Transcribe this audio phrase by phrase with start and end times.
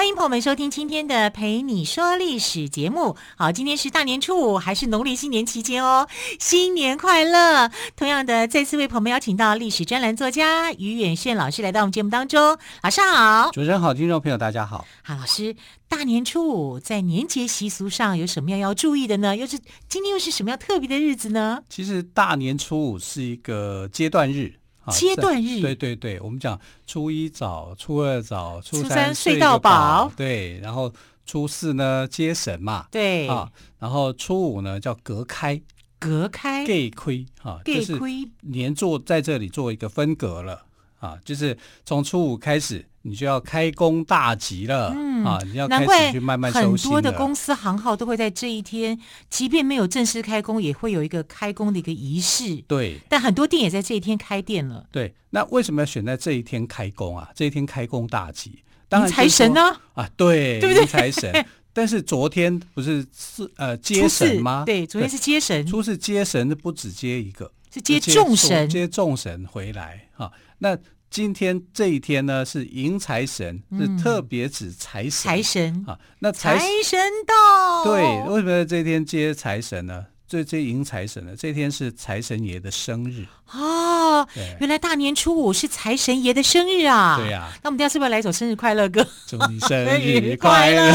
[0.00, 3.14] 欢迎朋友们收听今天的《陪你说历史》节目。
[3.36, 6.08] 好，今天是大年初五，还是农历新年期间哦。
[6.38, 7.70] 新年快乐！
[7.96, 12.56] 同样的，再次为朋友们邀请到历史专栏作家于远炫老师来到我们节目当中。
[12.82, 14.86] 老师好，主持人好，听众朋友大家好。
[15.02, 15.54] 好，老师，
[15.86, 19.36] 大年初五在年节习俗上有什么样要注意的呢？
[19.36, 21.62] 又是今天又是什么样特别的日子呢？
[21.68, 24.54] 其实大年初五是一个阶段日。
[24.90, 30.92] 阶段日，对对对，我们讲初一早，初二早，初三睡到饱，对，然后
[31.24, 35.60] 初四呢接神嘛，对啊，然后初五呢叫隔开，
[35.98, 37.98] 隔开，隔亏哈，就是
[38.42, 40.66] 年做在这里做一个分隔了
[40.98, 42.86] 啊，就是从初五开始。
[43.02, 45.38] 你就要开工大吉了，嗯啊！
[45.46, 46.90] 你要开始去慢慢收心。
[46.90, 48.98] 很多的公司行号都会在这一天，
[49.30, 52.56] 即便没有正式开工，也会有一个开工的一个仪式。
[52.68, 54.86] 对，但很多店也在这一天开店了。
[54.92, 57.30] 对，那为什么要选在这一天开工啊？
[57.34, 59.60] 这一天开工大吉，当然财神呢？
[59.94, 60.86] 啊，对， 对不对？
[60.86, 61.32] 财神。
[61.72, 64.64] 但是昨天不是是呃接神吗？
[64.66, 65.64] 对，昨天是接神。
[65.64, 70.32] 初四接神，不止接一个，是接众神，接众神回来啊。
[70.58, 70.76] 那
[71.10, 75.10] 今天这一天呢，是迎财神，是特别指财神。
[75.10, 77.84] 财神啊，那财神到。
[77.84, 80.06] 对，为什么这一天接财神呢？
[80.30, 81.34] 这这迎财神呢？
[81.36, 83.26] 这天是财神爷的生日。
[83.50, 84.24] 哦，
[84.60, 87.16] 原来大年初五是财神爷的生日啊！
[87.18, 89.04] 对呀，那我们等下是不是要来一首生日快乐歌？
[89.26, 90.92] 祝你生日快乐！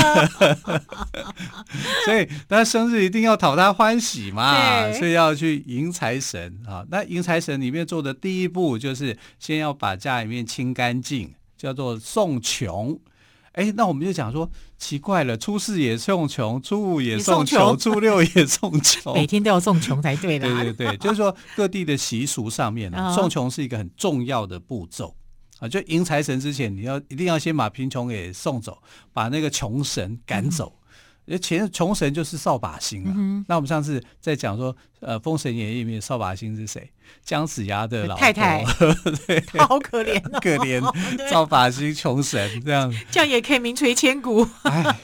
[2.08, 6.86] 所以他生日一定要讨他欢喜嘛，所以要去迎财神啊。
[6.90, 12.98] 那迎财神里面做的第一步就是先要把家里面清干净，叫做送穷。
[13.56, 20.48] 哎，那我们就讲说奇怪了，初四也送穷，初五也送穷，初六也送 穷，每天都要送穷才对的。
[20.48, 25.16] 对对对，就是说各地的习俗上面呢，送穷是一个很重要的步骤
[25.60, 25.68] 啊。
[25.68, 28.78] 就迎财神之前，你要一定要先把贫穷给送走，
[29.14, 30.78] 把那个穷神赶走。
[31.40, 33.14] 前穷神就是扫把星了。
[33.16, 36.90] 嗯、那我们上次在讲说，呃，《封神演义》里面扫把星是谁？
[37.24, 38.64] 姜子牙的老婆，太太，
[39.28, 40.82] 对， 他好可怜、哦，可怜
[41.30, 44.48] 扫把星穷神这样，这样也可以名垂千古。
[44.64, 44.96] 哎，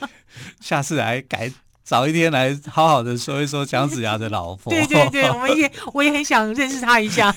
[0.59, 1.51] 下次来改。
[1.83, 4.71] 早一天来好好的说一说姜子牙的老婆。
[4.73, 7.31] 对对对，我们也 我也很想认识他一下。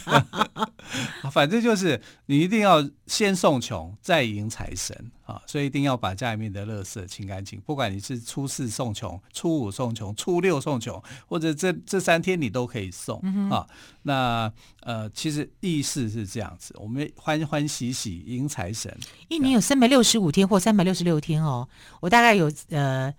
[1.32, 7.60] 反正就是你一定要先送穷，再迎财神啊，所以一定要把家里面的垃圾清干净。
[7.64, 13.66] 不管你是初四送穷、初五送穷、初六送穷，或者这这三天你都可以送、嗯、啊。
[14.02, 18.94] 那呃，其实意思是这样子，我们欢欢喜喜迎财神。
[19.28, 21.66] 一年有三百六十五天或三百六十六天哦，
[22.00, 23.12] 我大概有呃。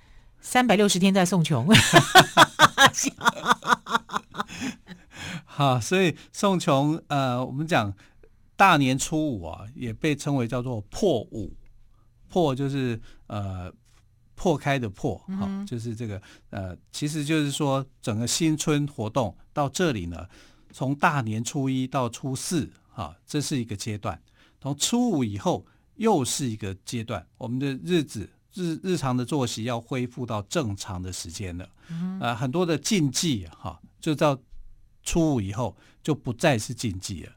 [0.45, 1.67] 三百六十天在送穷，
[5.43, 7.91] 好，所以送穷，呃，我们讲
[8.55, 11.51] 大年初五啊，也被称为叫做破五，
[12.29, 13.73] 破就是呃
[14.35, 20.27] 破开的破，好、嗯哦，就是这个呃，其实就是说整个新春活动到这里呢，
[20.71, 24.21] 从大年初一到初四，哈、哦，这是一个阶段，
[24.61, 28.29] 从初五以后又是一个阶段，我们的日子。
[28.55, 34.39] 日日常的作息要恢复到正常的时间了，嗯、呃，很多的禁忌哈，就到
[35.03, 37.31] 初五以后就不再是禁忌了。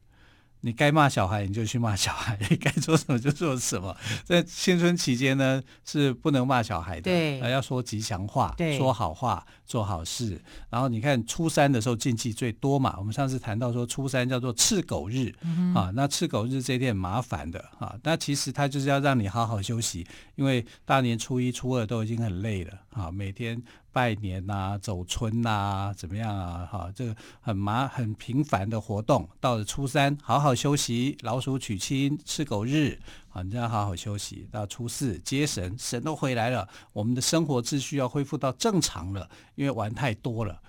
[0.60, 3.96] 你该骂小孩你就去骂小孩， 你该做什么就做什么。
[4.24, 10.41] 在新春期间呢，是不能骂小孩的，对，要说吉祥话，说好话，做好事。
[10.69, 23.62] 然后你看初三的时候禁忌最多嘛，我们上次谈到说初三叫做赤狗日，嗯、啊，那赤狗日这一天很麻烦的啊，那其实它就是要让你好好休息，因为大年初一、初二都已经很累了啊，每天。
[23.93, 26.69] 拜年呐、走春呐、怎么样啊？
[26.70, 29.29] 哈，这个很麻很频繁的活动。
[29.40, 32.99] 到了初三，好好休息，老鼠娶亲，吃狗日，
[33.31, 34.46] 啊，你要好好休息。
[34.50, 40.61] 到初四接神，神都回来了，我们的生活秩序要恢复到正常了，因为玩太多了。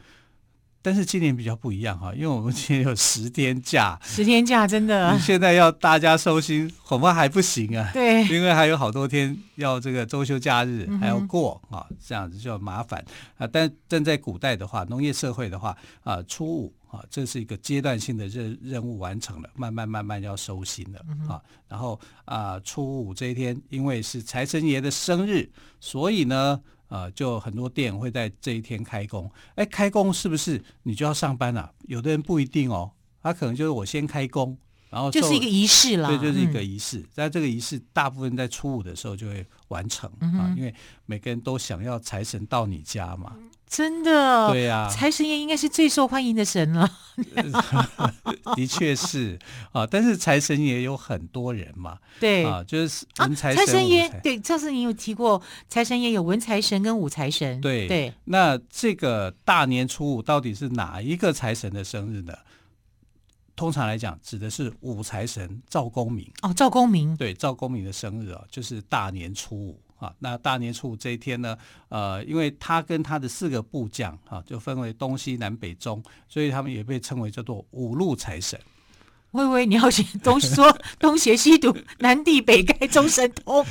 [0.82, 7.90] 但是今年比较不一样哈，因为我们今年有十天假，十天假真的，你现在要大家收心，恐怕还不行啊。
[7.94, 13.04] 对，因为还有好多天要这个周休假日还要过啊、嗯，这样子就麻烦
[13.38, 13.46] 啊。
[13.46, 21.42] 但但在古代的话，农业社会的话啊，初五啊，这是一个阶段性的任任务完成了，慢慢慢慢要收心了啊。
[21.68, 25.50] 然后啊，初五这一天，因为是财神爷的生日，
[25.82, 26.60] 所以呢，
[26.90, 29.32] 呃，就很多店会在这一天开工。
[29.56, 31.72] 哎，开工是不是你就要上班了？
[31.88, 32.92] 有的人不一定哦，
[33.24, 34.58] 他可能就是我先开工。
[34.90, 37.06] 然后就是一个仪式了，对，就是一个仪式。
[37.14, 40.74] 在、嗯、这个仪式，大部分在初五的时候就会完成、嗯、啊，因为
[41.06, 43.36] 每个人都想要财神到你家嘛。
[43.70, 46.90] 真的，对呀、啊，财神爷应该是最受欢迎的神了。
[48.56, 49.38] 的确是
[49.72, 52.00] 啊，但是财神爷有很多人嘛。
[52.20, 54.10] 对啊，就是文财神、财神爷。
[54.24, 57.62] 对，上次你有提过，财神爷有文财神跟武财神。
[57.62, 58.12] 对对。
[58.26, 62.34] 那这个大年初五到底是哪一个财神的生日呢？
[63.56, 70.12] 通常来讲，指的是武财神赵公明哦，赵公明对赵公明的生日啊，就是大年初五啊。
[70.18, 71.56] 那大年初五这一天呢，
[71.90, 78.60] 呃，因为他跟他的四个部将啊，就分为东西南北中，所以他们也被称为叫做五路财神。
[79.32, 83.64] 微微，你要写东说东邪西毒，南帝北丐中神通，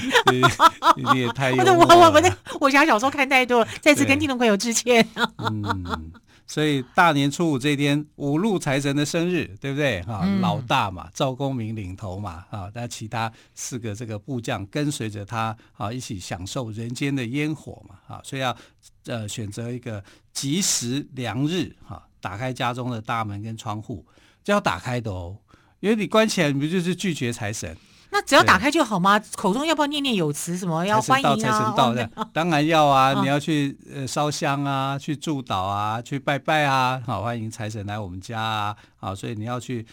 [0.97, 5.05] 你也太我我我我那武侠小说看太多了，再次跟听众朋友致歉。
[5.39, 6.13] 嗯。
[6.49, 10.01] 所以大年初五这一天，五路财神的生日，对不对？
[10.05, 18.57] 哈、嗯，老大嘛，赵公明领头嘛，啊，那其他四个这个部将跟随着他，啊，一起享受人间的烟火嘛，啊，所以要
[19.05, 20.03] 呃选择一个
[20.33, 24.07] 吉时良日，哈，打开家中的大门跟窗户，
[24.43, 25.37] 就要打开的哦，
[25.81, 27.77] 因为你关起来，你不就是拒绝财神？
[28.11, 29.21] 那只要打开就好吗？
[29.37, 30.57] 口中要不要念念有词？
[30.57, 31.37] 什么要欢迎啊？
[31.37, 33.21] 财神到，财神到，当然要啊！
[33.21, 37.01] 你要去呃烧香啊，去祝祷啊，去拜拜啊！
[37.05, 38.77] 好，欢迎财神来我们家啊！
[38.97, 39.87] 好，所以你要去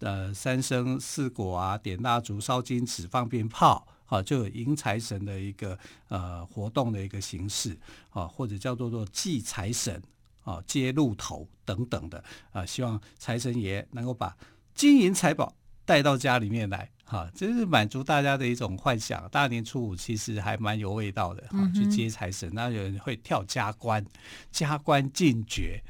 [0.00, 5.78] 呃三生四果啊，点蜡烛、烧金纸、放鞭炮，好，就有迎财神的一个
[6.08, 7.78] 呃活动的一个形式
[8.10, 10.02] 啊，或者叫做做祭财神
[10.42, 12.22] 啊、接路头等等的
[12.52, 14.36] 啊，希望财神爷能够把
[14.74, 15.54] 金银财宝
[15.90, 16.88] 带到家里面来。
[17.04, 19.28] 哈，这是满足大家的一种幻想。
[19.32, 22.48] 大年初五其实还蛮有味道的，哈，去接财神。
[22.52, 24.04] 那有人会跳加官，
[24.52, 25.82] 加官进爵，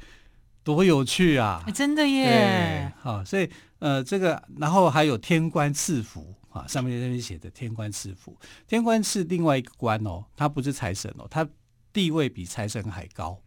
[0.63, 1.63] 多有趣啊！
[1.75, 2.91] 真的耶！
[2.99, 8.35] 好，所以呃，这个然后还有天官赐福啊，上面那边写的天官赐福，
[8.67, 11.47] 天官是另外一个官哦，他不是财神哦，他
[11.93, 13.39] 地位比财神还高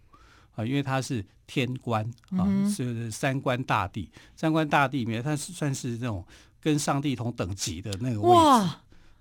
[0.55, 6.25] 啊，因为他是天官啊，是三官大帝，三官大帝里面他是算是那种。
[6.65, 8.71] 跟上帝同等级的那个位置，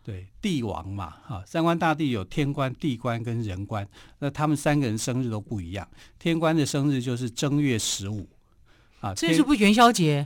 [0.02, 3.86] 对，帝王嘛，哈，三官大帝有天官、地官跟人官，
[4.20, 5.86] 那他们三个人生日都不一样。
[6.18, 8.30] 天官的生日就是正月十五，
[9.02, 10.26] 啊，这是不是元宵节？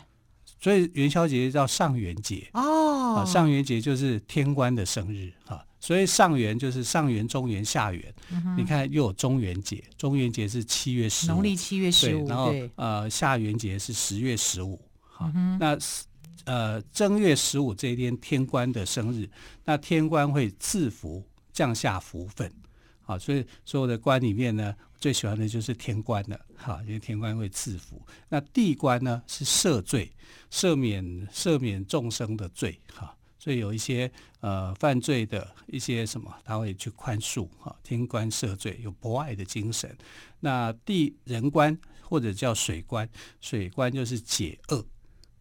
[0.59, 8.13] 所以元宵节叫上元节哦，啊，上元节就是天官的生日，哈，所以上元就是上元、中元、下元。
[8.31, 15.77] 嗯、你看又有中元节，中元节是七月十五，农历七月十五，然后呃，下元节是十月十五，好，那。
[16.45, 19.29] 呃，正月十五这一天，天官的生日，
[19.65, 21.21] 那天官会赐福，
[21.51, 22.49] 降下福分，
[23.01, 28.01] 好，所以所有的官里面呢，最喜欢的就是天官了，哈，因为天官会赐福。
[28.29, 30.09] 那地官呢是赦罪，
[30.49, 33.13] 赦免赦免众生的罪，哈，
[33.47, 34.11] 所以有一些
[34.41, 39.97] 呃犯罪的一些什么，他会去宽恕，哈，天官赦罪，有博爱的精神。
[40.41, 43.07] 那地人官或者叫水官，
[43.39, 44.85] 水官就是解厄。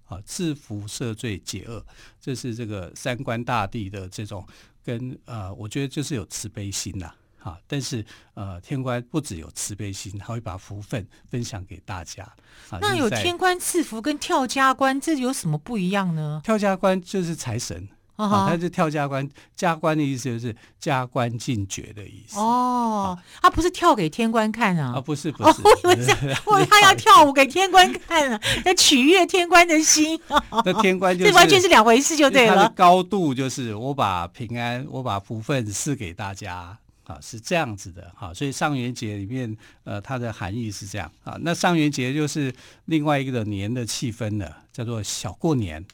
[0.05, 1.85] 啊，赐福赦罪解厄，
[2.21, 4.47] 这是这个三官大帝的这种
[4.85, 7.61] 跟呃，我觉得就是有慈悲心呐，哈。
[7.67, 12.33] 但是呃，天官不只有慈悲心，他会把福分分享给大家。
[12.81, 16.41] 那有天官赐福跟跳家官，这有什么不一样呢？
[16.45, 17.89] 跳家官就是财神。
[18.17, 22.39] 啊，他是跳加官，加官的意思就是加官进爵的意思。
[22.39, 24.95] 哦，他不是跳给天官看啊？
[24.97, 26.13] 啊，不是，不是，我以为是，
[26.47, 30.19] 我以为他要跳舞给天官看啊， 要取悦天官的心。
[30.65, 32.73] 那天官就是，这完全是两回事，就对了。
[32.75, 38.11] 高度就是我把平安，我把福分赐给大家啊，是这样子的。
[38.17, 39.55] 好，所以上元节里面，
[39.85, 41.37] 呃，它的含义是这样啊。
[41.43, 42.55] 那上元节就是
[42.87, 45.85] 另外一个年的气氛了，叫做小过年。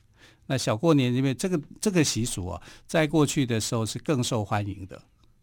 [0.52, 5.02] 那小过年因为这个这个习俗啊，在过去的时候是更受欢迎的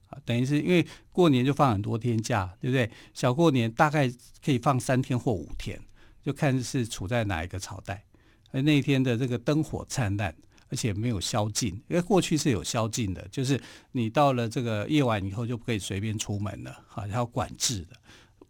[0.09, 2.87] 啊，等于是因为过年就放很多天假，对不对？
[3.15, 4.07] 小过年大概
[4.45, 5.81] 可以放三天或五天，
[6.23, 8.03] 就看是处在哪一个朝代。
[8.51, 10.35] 而那一天的这个灯火灿烂，
[10.67, 13.59] 而且没有宵禁，因为过去是有宵禁的，就是
[13.93, 17.95] 你到了这个夜晚以后就不可以随便出门了，好，要管制的。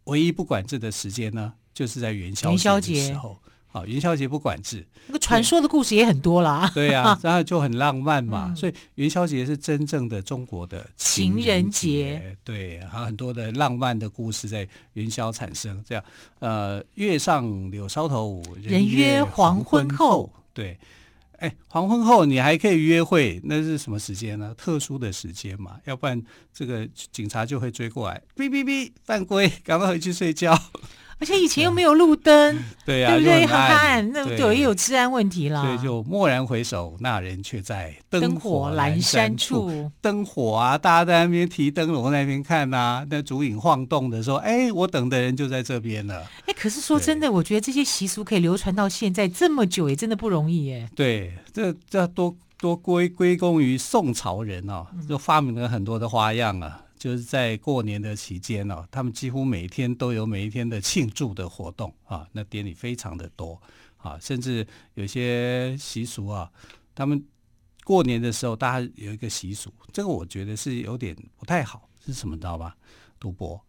[0.03, 3.41] 唯一不管制的时间呢，就是在元宵节的时候。
[3.71, 6.69] 啊，元宵节不管制，那个传说的故事也很多啦。
[6.73, 8.47] 对呀、啊，然后就很浪漫嘛。
[8.49, 11.79] 嗯、所以元宵节是真正的中国的情人节。
[11.79, 15.83] 情人节对，还有很多的浪漫的故事在元宵产生。
[15.87, 16.03] 这样，
[16.39, 20.33] 呃，月上柳梢头，人约黄昏后。
[20.51, 20.77] 对，
[21.37, 24.53] 哎，黄昏后你还可以约会，那是什么时间呢？
[24.57, 26.19] 特殊的时间嘛，要不然
[26.51, 30.59] 这个警察就会追过来，哔哔哔，犯规，赶快回去睡觉。
[31.19, 33.45] 而且以前又没有路灯， 对呀，对不对？
[33.45, 35.61] 很暗，那就也有治安问题了。
[35.63, 39.91] 所以就蓦然回首，那人却在灯火阑珊处。
[40.01, 46.25] 灯火啊，大家在那边提灯笼，在那边看呐，那烛影晃动的时候，哎，我等的人就在这边了。
[46.45, 50.87] 哎，可是说真的，我觉得这些习俗可以流传到现在这么久，也真的不容易耶。
[50.95, 56.81] 对，这这多多归归功于宋朝人哦，就发明了很多的花样啊。
[56.99, 63.59] 就是在过年的期间哦，他们几乎每一天都有每一天的庆祝的活动啊，那典礼非常的多
[63.97, 66.51] 啊，甚至有些习俗啊，
[66.93, 67.25] 他们
[67.85, 72.75] 过年的时候大家有一个习俗，这个我觉得是有点不太好，是什么知道吧？
[73.17, 73.59] 赌博，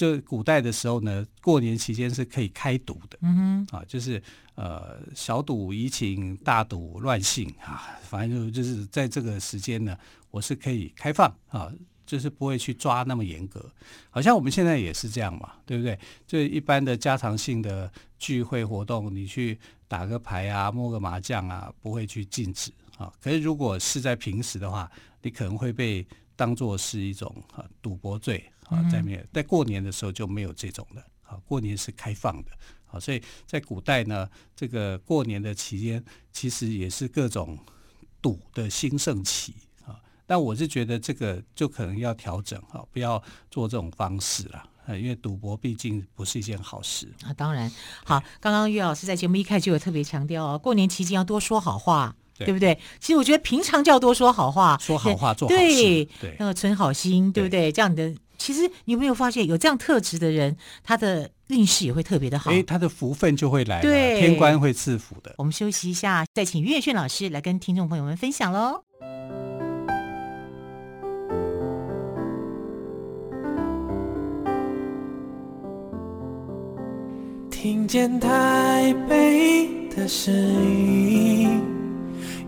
[0.00, 4.22] 就古代的时候呢，过年期间是可以开赌的，嗯哼，啊，就是
[4.54, 9.94] 呃小赌怡情，大赌乱性啊，反正就就是在这个时间呢。
[10.30, 11.70] 我是可以开放啊，
[12.06, 13.70] 就是不会去抓那么严格，
[14.08, 15.98] 好像我们现在也是这样嘛，对不对？
[16.26, 23.12] 就一般的家常性的聚会活动，你去打个牌啊，摸个麻将啊，不会去禁止啊。
[23.20, 24.90] 可是如果是在平时的话，
[25.20, 32.50] 你可能会被当做是一种啊赌博罪啊，在没有在过年的时候就没有这种的啊，过年是开放的
[32.86, 37.58] 啊，所以在古代呢，这个过年的期间其实也是各种
[38.22, 40.00] 赌的兴盛期啊。
[40.26, 44.64] 但我是觉得这个就可能要调整哈，不要做这种方式了，
[44.96, 47.32] 因为赌博毕竟不是一件好事啊。
[47.32, 47.70] 当然，
[48.04, 52.78] 好，刚刚岳老师在节目一开始就有特别强调哦，过年期间要多说好话，对，对不对？
[53.00, 57.70] 其实我觉得平常就要多说好话，说好话做好事，对，对，那个存好心，对不对？
[57.72, 65.34] 这样的，其实你有没有发现，有这样特质的人，他的运势也会特别的好，哎，他的福分就会来，对，天官会赐福的。
[65.36, 68.82] 我们休息一下，再请岳炫老师来跟听众朋友们分享喽。
[77.50, 81.60] 听见台北的声音，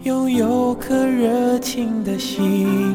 [0.04, 2.94] 拥有颗热情的心，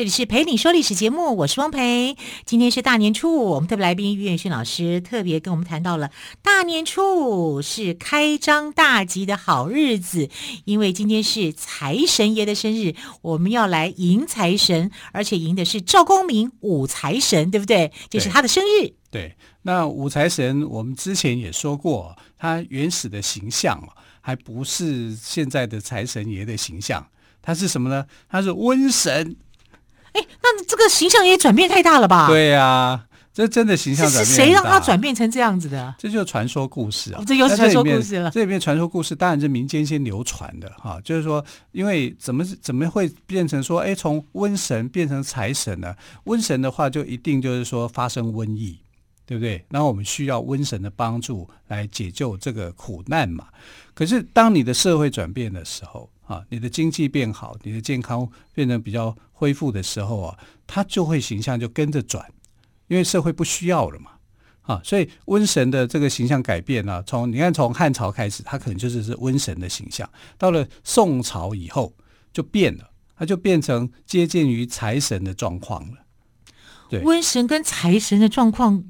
[0.00, 2.16] 这里是陪你说历史节目，我是汪培。
[2.46, 10.30] 今天是大年初五，我们特别来宾岳轩老师特别跟我们谈到了大年初五是开张大吉的好日子，
[10.64, 17.92] 因为今天是财神爷的生日，我们要来迎财神，而且迎的是赵公明武财神，对不对？
[18.08, 18.94] 这、就是他的生日。
[19.10, 23.78] 对，对，那五财神我们之前也说过，他原始的形象
[24.22, 27.06] 还不是现在的财神爷的形象，
[27.42, 28.06] 他是什么呢？
[28.30, 29.36] 他是瘟神。
[30.12, 32.26] 哎，那这个形象也转变太大了吧？
[32.28, 34.26] 对呀、啊，这真的形象转变。
[34.26, 35.94] 是谁让他转变成这样子的？
[35.98, 37.20] 这就是传说故事啊！
[37.20, 38.30] 哦、这又是传说故事了。
[38.30, 45.94] 这里面传说故事当然是民间先流传的哈、啊，就是说，因为怎么怎么会变成说，哎，从瘟神变成财神呢？
[46.24, 48.78] 瘟神的话，就一定就是说发生瘟疫，
[49.24, 49.64] 对不对？
[49.70, 53.46] 然后我们需要瘟神的帮助来解救这个苦难嘛。
[53.94, 62.24] 可是当你的社会转变的时候，啊，你的经济变好，你的健康变得比较恢复的时候啊，它就会形象就跟着转，
[62.86, 64.12] 因为社会不需要了嘛。
[64.62, 70.08] 啊，所以瘟神的这个形象改变呢、从你看从汉朝开始，它可能就是是瘟神的形象，
[70.38, 71.92] 到了宋朝以后
[72.32, 75.96] 就变了，它就变成接近于财神的状况了。
[76.88, 78.84] 对，瘟神跟财神的状况。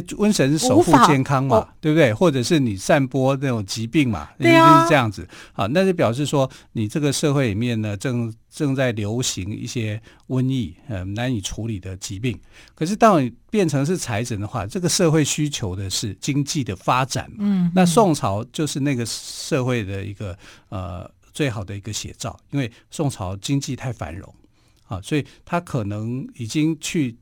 [0.00, 2.14] 瘟神是守护健康嘛，对不对？
[2.14, 5.28] 或者是你散播那种疾病嘛，对啊，是这样子。
[5.52, 12.38] 好，那就表示说你这个社会里面呢，正正在流行一些瘟疫，呃，难以处理的疾病。
[12.74, 17.36] 可是当你变成是财神的话，这个社会需求的是经济的发展嘛。
[17.40, 20.36] 嗯，那宋朝就是那个社会的一个
[20.70, 24.34] 呃最好的一个写照，因为宋朝经济太繁荣。
[24.88, 27.16] 啊，所以他可能已经去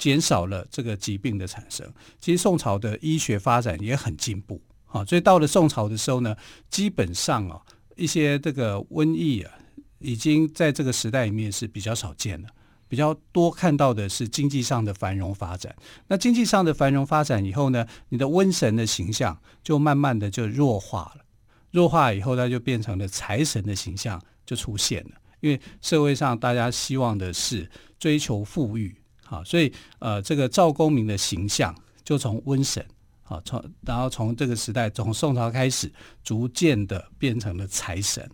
[0.00, 1.86] 减少了这个疾病的产生。
[2.18, 6.34] 其实宋朝的医学发展也很进步啊，所以到了宋朝的时候呢，
[6.70, 7.60] 基本上啊
[7.96, 9.52] 一些这个瘟疫啊，
[9.98, 12.48] 已经在这个时代里面是比较少见了。
[12.88, 15.72] 比较多看到的是经济上的繁荣发展。
[16.08, 21.24] 那经济上的繁荣发展以后呢，你的瘟神的形象就慢慢的就弱化了。
[21.70, 25.10] 弱化以后，它就变成了财神的形象就出现了。
[25.38, 28.99] 因为社会上大家希望的是追求富裕，
[29.30, 31.72] 啊，所以呃，这个赵公明的形象
[32.02, 32.84] 就从瘟神，
[33.22, 35.90] 啊，从然后从这个时代从宋朝开始，
[36.24, 38.28] 逐渐的变成了财神。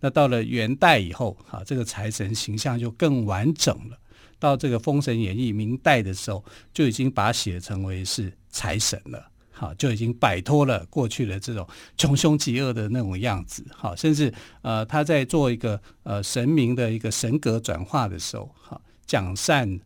[0.00, 3.98] 那到了元代以后，啊，这个财神形象就更完整了。
[4.38, 6.44] 到这个《封神演义》明代的时候，
[6.74, 11.66] 就已经把写成为是财神了，好，就已经摆脱了过去的这种
[11.96, 19.80] 穷凶极恶的那种样子，好，甚至呃，他在做一个呃神明的一个神格转化的时候，好，讲善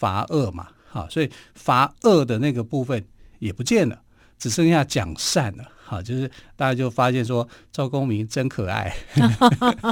[0.00, 3.04] 罚恶嘛，哈，所以罚恶的那个部分
[3.38, 4.00] 也不见了，
[4.38, 5.64] 只剩下讲善了。
[5.84, 8.94] 好，就是大家就发现说赵公明真可爱，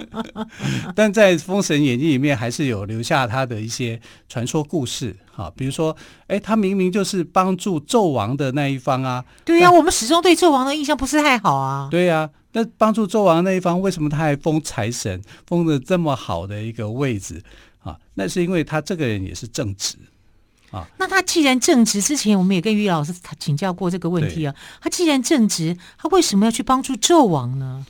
[0.95, 5.15] 但在《封神演义》里面还是有留下他的一些传说故事。
[5.35, 5.95] 哈，比如说，
[6.29, 9.25] 哎，他明明就是帮助纣王的那一方啊。
[9.45, 11.89] 对呀、啊，我们始终对纣王的印象不是太好啊。
[11.91, 17.43] 对呀、啊，那帮助纣王那一方，为什么他还封财神，封的这么好的一个位置
[17.81, 17.99] 啊？
[18.15, 19.97] 那是因为他这个人也是正直。
[20.71, 24.55] 啊，那他既然正直，之前我们也跟于老师请教过这个问题啊。
[24.83, 27.87] 他既然正直，他为什么要去帮助纣王呢？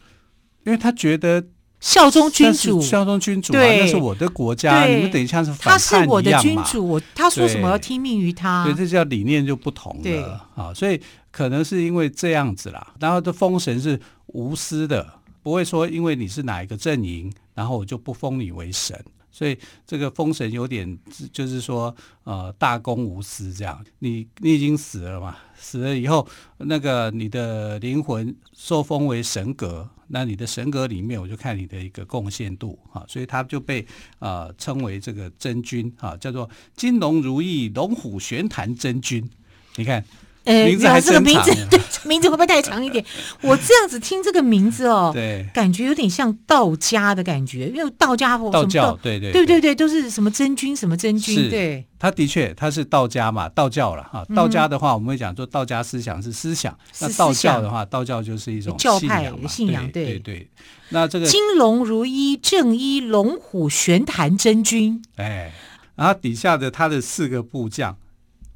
[0.64, 1.44] 因为他觉得
[1.80, 10.72] 效忠君主，效忠君主、啊，对，那是我的国家，你们等一下是他是我的君主，我他说什么要听命于他，对，这叫理念就不同了啊。
[10.72, 11.00] 所以
[11.32, 12.94] 可能是因为这样子啦。
[13.00, 19.02] 然后这封神是无私的，不会说因为你是哪一个阵营，然后我就不封你为神。
[19.38, 20.98] 所以这个封神有点，
[21.32, 23.84] 就是说，呃，大公无私这样。
[24.00, 26.26] 你你已经死了嘛，死了以后，
[26.56, 33.86] 那个你的灵魂受封为神格，那你的神格里面，我就看你的一个贡献度啊，所以他就被
[34.18, 39.30] 呃称为这个真君啊，叫做金龙如意龙虎玄坛真君。
[39.76, 40.04] 你看。
[40.48, 43.04] 呃，名字还这个名字，对，名字会不会太长一点？
[43.42, 54.24] 我这样子听这个名字哦，对，感觉有点像道家的感觉，因为道家道教，对对对对对，都是什么真君什么真君，对，他的确他是道家嘛，道教了哈。
[54.34, 60.48] 道家的话，我们会讲说道家思想是思想，那道教的话，道教就是一种教派信仰，对对对。
[60.88, 65.52] 那这个金龙如一正一龙虎玄坛真君，哎，
[65.94, 67.94] 然后底下的他的四个部将。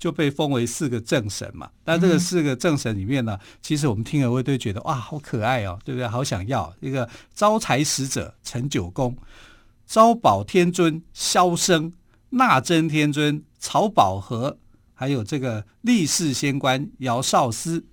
[0.02, 6.08] 就被封为四个正神嘛，但这个四个正神里面呢，嗯、其实我们听了会都觉得哇，好可爱哦，对不对？
[6.08, 9.16] 好想要一个招财使者陈九公、
[9.86, 11.92] 招宝天尊萧生、
[12.30, 14.58] 纳真天尊曹宝和，
[14.92, 17.84] 还有这个力士仙官姚少司。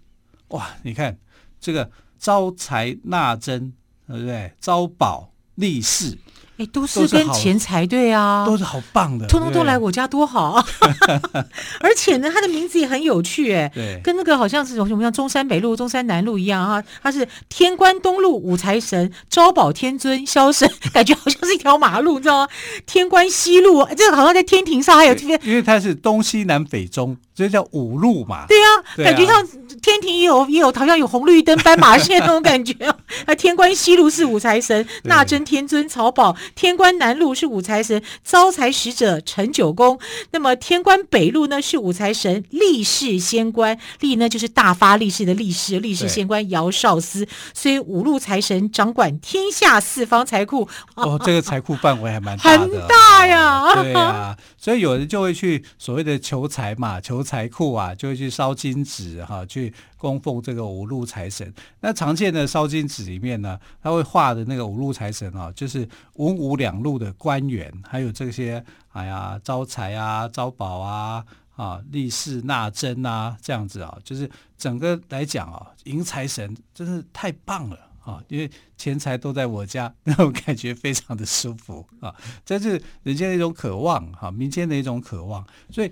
[0.47, 1.15] 哇，你看
[1.61, 3.71] 这个招财纳真，
[4.07, 4.51] 对不对？
[4.59, 6.17] 招宝力士。
[6.59, 10.65] 哎，都是跟钱财对啊，都是好棒的，通通都来我家多好啊！
[11.79, 16.83] 而且呢，他的名字也很有趣，哎，对，跟那个好像是什么像中山北路、中山南路一样啊。
[17.01, 22.47] 他是天官东路五财神招宝天尊萧生，感觉好像是一条马路，你知道吗？
[22.85, 28.45] 天官西路，这个好像在天庭上还有这边，因为它是东西南北中，所以叫五路嘛。
[28.49, 29.47] 对啊，对啊，感觉像
[29.81, 32.73] 天庭也有也有，好像有红绿灯、斑马线那种感觉。
[33.25, 36.35] 啊，天官西路是五财神，纳真天尊曹宝。
[36.53, 39.97] 天官南路是五财神招财使者陈九公，
[40.31, 50.67] 那么天官北路呢是五财神力士仙官，力呢就是大发力士的力士，力士仙官姚少司，所以五路财神掌管天下四方财库。
[50.95, 53.61] 哦， 这个财库范围还蛮大的，很大呀。
[53.61, 59.71] 哦、对啊，所以有人就会去所谓的求财嘛，求财库啊，就会去烧金纸哈，去。
[59.99, 68.63] 供奉这个五路财神，那常见的烧金纸里面呢，他会画的那个五路财神啊，就是文武两路的官员，还有这些
[68.93, 71.25] 哎呀招财啊、招宝啊、
[71.57, 82.15] 啊力士纳真啊这样子啊，就是整个来讲啊，迎财神真是太棒了啊，因为钱财都在我家，那种感觉非常的舒服啊，
[82.45, 85.91] 这是人间的一种渴望哈，民间的一种渴望，所以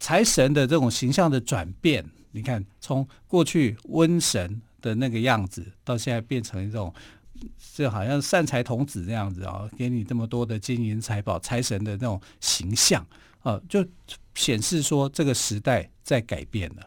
[0.00, 2.04] 财神的这种形象的转变。
[2.32, 6.92] 你看，从过去瘟神的那个样子，到现在变成一种，
[7.74, 13.04] 就好像善财童子那样子啊，给你这么多的金银财宝，财神的那种形象
[13.42, 13.84] 啊，就
[14.34, 16.86] 显示说这个时代在改变了。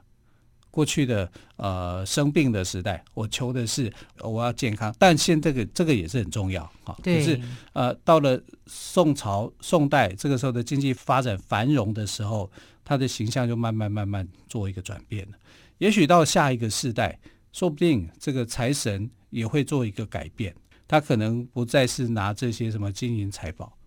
[0.72, 6.98] 过去的呃生病的时代，我求的是我要健康，但现在这个这个也是很重要哈。
[7.04, 7.40] 可是
[7.74, 12.50] 呃，到了宋朝、宋代这个时候的经济发展繁荣的时候，
[12.84, 15.38] 他的形象就慢慢慢慢做一个转变了。
[15.78, 17.20] 也许到下一个世代，
[17.52, 20.54] 说不定这个财神也会做一个改变，
[20.88, 23.78] 他可能不再是拿这些什么金银财宝，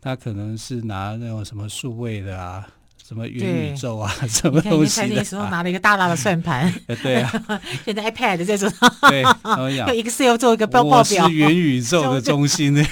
[0.00, 2.66] 他可能是拿那种什么数位的啊。
[3.04, 5.06] 什么元宇宙啊，什么东西的？
[5.08, 7.60] 你看，那时候拿了一个大大的算盘， 对啊。
[7.84, 9.22] 现在 iPad 在桌上，对，
[9.76, 11.24] 用 Excel 做一个报报表。
[11.24, 12.82] 我是元宇宙的中心的，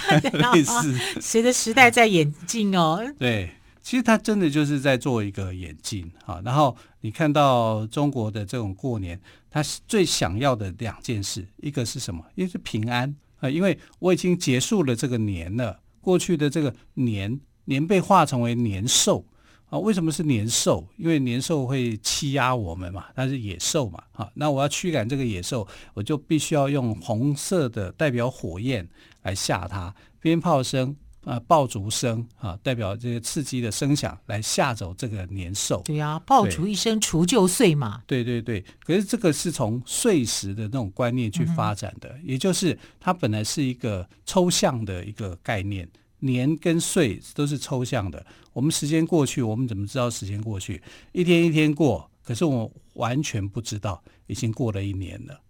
[0.52, 0.98] 类似。
[1.20, 3.00] 随着时代在演进哦。
[3.18, 3.50] 对，
[3.90, 6.40] 其实他真的就是在做一个演进啊。
[6.44, 12.24] 然后你看到中国的这种过年，他最想要的两件事，一个是什么？
[12.36, 19.26] 一个是平安啊，因为我已经结束了这个年了，过去的这个年年被化成为年兽。
[19.70, 20.86] 啊，为什么是年兽？
[20.96, 24.00] 因为年兽会欺压我们嘛，它是野兽嘛。
[24.12, 28.88] 啊，那我要驱赶这个野兽，我就必须要用红色的代表火焰
[29.22, 35.82] 来吓它，鞭炮声啊，爆竹声啊，代表这些刺激的声响来吓走这个年兽。
[35.84, 38.02] 对呀、啊，爆竹一声除旧岁嘛。
[38.06, 45.88] 对对对，可是这个是从岁时的那种观念去发展的，嗯、也就是它本来是一个抽象的一个概念。
[46.22, 50.82] 年跟岁都是抽象的，我们时间过去，我们怎么知道时间过去？
[51.12, 55.40] 一天一天过，可是我完全不知道已经过了一年了。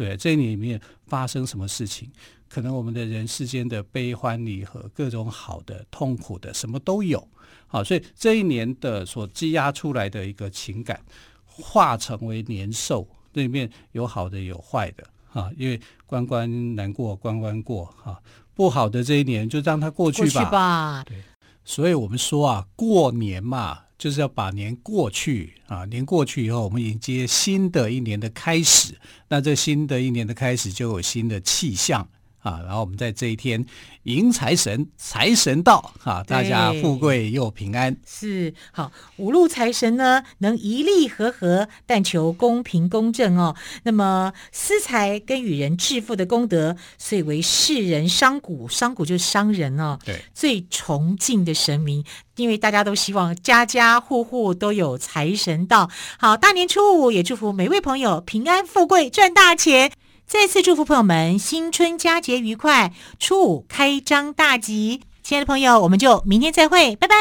[0.00, 2.08] 对，这一年里面发生什么事情？
[2.48, 7.28] 可能我们的人世间的悲欢离合，各种好的、痛苦的，什么都有。
[7.66, 10.98] 好，所以这一年的所积压出来的一个情感，
[11.44, 15.04] 化成为年兽，这里面有好的，有坏的。
[15.34, 18.18] 啊，因为关关难过关关过，哈。
[18.54, 20.30] 不好的这一年就让它过去吧。
[20.30, 21.04] 过去吧。
[21.04, 21.18] 对，
[21.62, 25.84] 所以我们说啊，过年嘛，就是要把年过去啊。
[25.84, 28.94] 年过去以后，我们迎接新的一年的开始。
[29.28, 32.08] 那这新的一年的开始，就有新的气象。
[32.40, 33.64] 啊，然后我们在这一天
[34.04, 37.96] 迎财神，财神到啊，大家富贵又平安。
[38.06, 43.54] 是好，五路财神呢，能一力合合，但求公平公正哦。
[43.82, 49.98] 那么私财跟与人致富的功德，遂为世人商贾，商贾就是商人哦。
[50.04, 52.04] 对，最崇敬的神明，
[52.36, 55.90] 因为大家都希望家家户户都有财神到。
[56.18, 59.92] 好，大年初五也祝福每位朋友平安富贵，赚大钱。
[60.30, 65.00] 再次祝福朋友们新春佳节愉快，初五开张大吉。
[65.24, 67.16] 亲爱的朋友，我们就明天再会，拜拜。